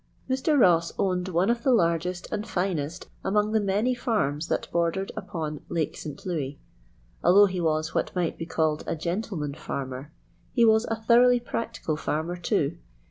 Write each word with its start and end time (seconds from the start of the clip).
Mr. 0.27 0.55
Eoss 0.57 0.91
owned 0.97 1.27
one 1.27 1.51
of 1.51 1.61
the 1.61 1.71
largest 1.71 2.27
and 2.31 2.47
finest 2.47 3.07
among 3.23 3.51
the 3.51 3.59
many 3.59 3.93
farms 3.93 4.47
that 4.47 4.67
bordered 4.71 5.11
upon 5.15 5.63
Lake 5.69 5.95
St. 5.95 6.25
Louis. 6.25 6.57
Although 7.23 7.45
he 7.45 7.61
was 7.61 7.93
what 7.93 8.15
might 8.15 8.35
be 8.35 8.47
called 8.47 8.83
a 8.87 8.95
gentleman 8.95 9.53
farmer, 9.53 10.11
he 10.53 10.65
was 10.65 10.85
a 10.85 10.95
thoroughly 10.95 11.39
practical 11.39 11.95
farmer 11.97 12.35
too. 12.35 12.79